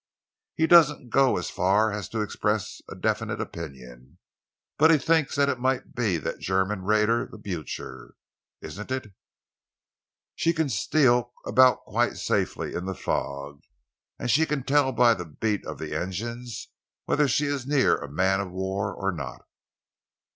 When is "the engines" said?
15.77-16.69